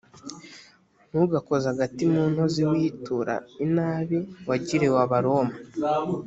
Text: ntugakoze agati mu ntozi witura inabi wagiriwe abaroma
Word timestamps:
ntugakoze 1.09 1.65
agati 1.73 2.03
mu 2.13 2.21
ntozi 2.31 2.61
witura 2.71 3.35
inabi 3.65 4.19
wagiriwe 4.47 4.97
abaroma 5.05 5.53